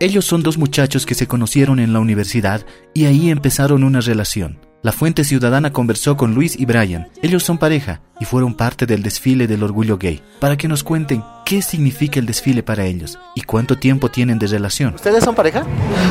[0.00, 4.60] Ellos son dos muchachos que se conocieron en la universidad y ahí empezaron una relación.
[4.80, 7.08] La Fuente Ciudadana conversó con Luis y Brian.
[7.20, 10.22] Ellos son pareja y fueron parte del desfile del orgullo gay.
[10.38, 14.46] Para que nos cuenten qué significa el desfile para ellos y cuánto tiempo tienen de
[14.46, 14.94] relación.
[14.94, 15.64] ¿Ustedes son pareja?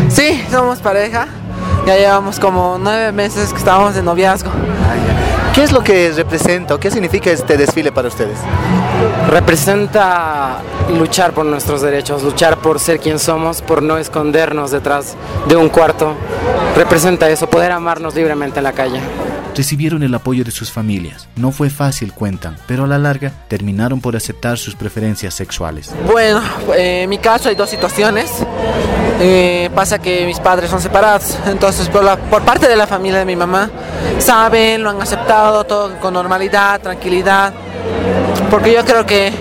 [0.09, 1.29] Sí, somos pareja.
[1.85, 4.51] Ya llevamos como nueve meses que estábamos de noviazgo.
[5.57, 8.37] ¿Qué es lo que representa o qué significa este desfile para ustedes?
[9.27, 10.59] Representa
[10.95, 15.15] luchar por nuestros derechos, luchar por ser quien somos, por no escondernos detrás
[15.47, 16.13] de un cuarto.
[16.75, 19.01] Representa eso, poder amarnos libremente en la calle.
[19.57, 21.27] Recibieron el apoyo de sus familias.
[21.35, 25.91] No fue fácil, cuentan, pero a la larga terminaron por aceptar sus preferencias sexuales.
[26.05, 26.43] Bueno,
[26.75, 28.29] en mi caso hay dos situaciones.
[29.19, 33.17] Eh, pasa que mis padres son separados, entonces por, la, por parte de la familia
[33.17, 33.71] de mi mamá
[34.19, 37.51] saben, lo han aceptado todo con normalidad, tranquilidad,
[38.51, 39.33] porque yo creo que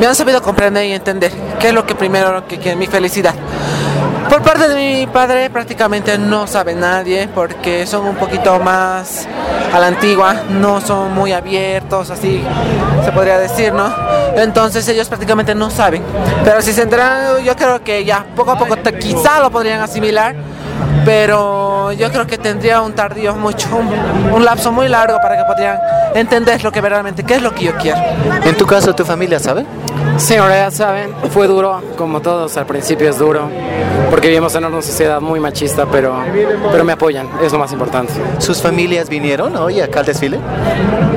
[0.00, 1.30] me han sabido comprender y entender
[1.60, 3.34] qué es lo que primero que quiere mi felicidad.
[4.28, 9.26] Por parte de mi padre prácticamente no sabe nadie porque son un poquito más
[9.72, 12.42] a la antigua, no son muy abiertos, así
[13.04, 13.90] se podría decir, ¿no?
[14.36, 16.02] Entonces ellos prácticamente no saben.
[16.44, 20.36] Pero si se enteran, yo creo que ya poco a poco quizá lo podrían asimilar,
[21.06, 25.44] pero yo creo que tendría un tardío mucho, un, un, lapso muy largo para que
[25.44, 25.78] podrían
[26.14, 27.98] entender lo que verdaderamente, qué es lo que yo quiero.
[28.44, 29.64] En tu caso, ¿tu familia sabe?
[30.18, 33.48] Sí, ahora ya saben, fue duro, como todos, al principio es duro,
[34.10, 36.16] porque vivimos en una sociedad muy machista, pero,
[36.72, 38.12] pero me apoyan, es lo más importante.
[38.38, 40.40] ¿Sus familias vinieron hoy acá al desfile?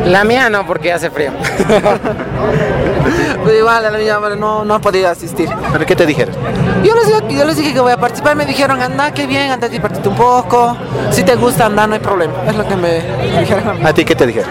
[0.05, 1.31] La mía no, porque hace frío.
[3.43, 5.49] pues igual, la mía no, no ha podido asistir.
[5.73, 6.35] ¿Pero qué te dijeron?
[6.83, 9.49] Yo les, dije, yo les dije que voy a participar, me dijeron, anda, qué bien,
[9.49, 10.77] anda, divertirte un poco,
[11.09, 13.01] si te gusta andar, no hay problema, es lo que me
[13.39, 13.81] dijeron a mí.
[13.83, 14.49] ¿A ti qué te dijeron?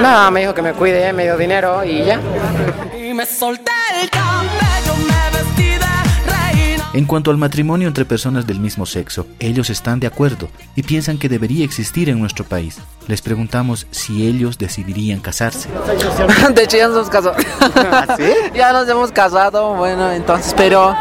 [0.00, 2.20] Nada, me dijo que me cuide, me dio dinero y ya.
[3.20, 6.90] Y me solté el cabello, me vestí de reina.
[6.94, 11.18] En cuanto al matrimonio entre personas del mismo sexo, ellos están de acuerdo y piensan
[11.18, 12.78] que debería existir en nuestro país.
[13.08, 15.68] Les preguntamos si ellos decidirían casarse.
[16.54, 17.34] De hecho, ya nos hemos casado.
[18.16, 18.32] ¿Sí?
[18.54, 20.96] ya nos hemos casado, bueno, entonces, pero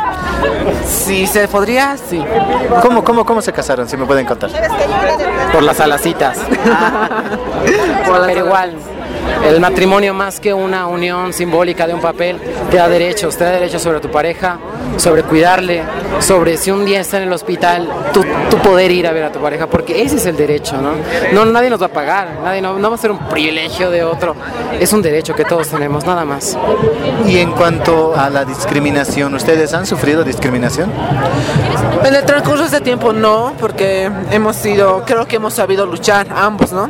[0.85, 2.21] si se podría, sí.
[2.81, 3.87] ¿Cómo, cómo, cómo se casaron?
[3.87, 4.51] Si me pueden contar.
[5.53, 6.37] Por las alacitas.
[8.05, 8.75] Pero igual,
[9.47, 12.37] el matrimonio más que una unión simbólica de un papel,
[12.69, 14.57] te da derechos, te da derechos sobre tu pareja,
[14.97, 15.83] sobre cuidarle,
[16.19, 19.31] sobre si un día está en el hospital, tú, tú poder ir a ver a
[19.31, 20.91] tu pareja, porque ese es el derecho, ¿no?
[21.33, 24.03] No, nadie nos va a pagar, nadie, no, no va a ser un privilegio de
[24.03, 24.35] otro,
[24.79, 26.57] es un derecho que todos tenemos, nada más.
[27.27, 30.91] Y en cuanto a la discriminación, ¿ustedes han sufrido discriminación?
[32.03, 36.27] En el transcurso de este tiempo no, porque hemos sido, creo que hemos sabido luchar
[36.35, 36.89] ambos, ¿no?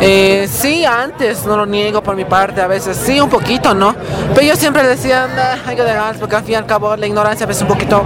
[0.00, 3.94] Eh, sí, antes, no lo niego por mi parte, a veces sí, un poquito, ¿no?
[4.34, 7.06] Pero yo siempre decía, anda, hay que dejar, porque al fin y al cabo la
[7.06, 8.02] ignorancia es un poquito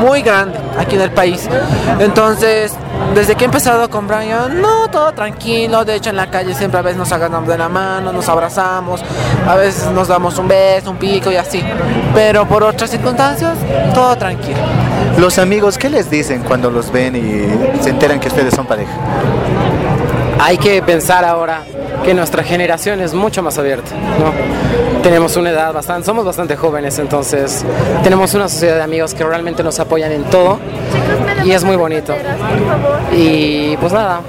[0.00, 1.48] muy grande aquí en el país.
[1.98, 2.72] Entonces,
[3.14, 6.78] desde que he empezado con Brian, no, todo tranquilo, de hecho en la calle siempre
[6.78, 9.02] a veces nos agarramos de la mano, nos abrazamos,
[9.46, 11.62] a veces nos damos un beso, un pico y así.
[12.14, 13.56] Pero por otras circunstancias,
[13.92, 14.60] todo tranquilo.
[15.18, 18.92] Los amigos, ¿qué les dicen cuando los ven y se enteran que ustedes son pareja?
[20.42, 21.64] Hay que pensar ahora
[22.02, 25.02] que nuestra generación es mucho más abierta, ¿no?
[25.02, 27.62] Tenemos una edad bastante, somos bastante jóvenes, entonces
[28.02, 30.58] tenemos una sociedad de amigos que realmente nos apoyan en todo
[31.44, 32.14] y es muy bonito.
[33.12, 34.22] Y pues nada,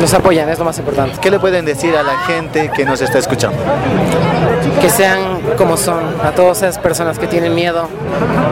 [0.00, 1.18] nos apoyan, es lo más importante.
[1.20, 3.58] ¿Qué le pueden decir a la gente que nos está escuchando?
[4.80, 7.88] Que sean como son, a todas esas personas que tienen miedo,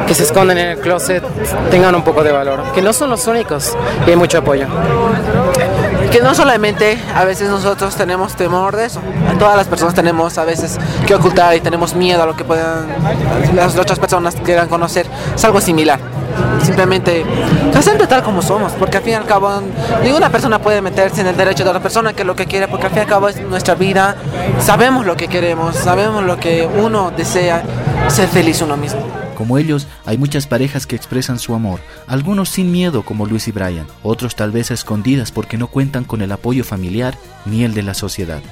[0.08, 1.22] que se esconden en el closet,
[1.70, 4.66] tengan un poco de valor, que no son los únicos y hay mucho apoyo
[6.10, 9.00] que no solamente a veces nosotros tenemos temor de eso,
[9.38, 12.86] todas las personas tenemos a veces que ocultar y tenemos miedo a lo que puedan
[13.54, 15.98] las otras personas quieran conocer, es algo similar.
[16.62, 17.24] Simplemente
[17.76, 19.60] aceptar tal como somos, porque al fin y al cabo
[20.02, 22.86] ninguna persona puede meterse en el derecho de otra persona que lo que quiere, porque
[22.86, 24.16] al fin y al cabo es nuestra vida,
[24.60, 27.62] sabemos lo que queremos, sabemos lo que uno desea,
[28.08, 29.27] ser feliz uno mismo.
[29.38, 33.52] Como ellos, hay muchas parejas que expresan su amor, algunos sin miedo como Luis y
[33.52, 37.72] Brian, otros tal vez a escondidas porque no cuentan con el apoyo familiar ni el
[37.72, 38.42] de la sociedad.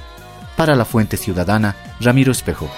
[0.55, 2.69] Para la Fuente Ciudadana, Ramiro Espejo.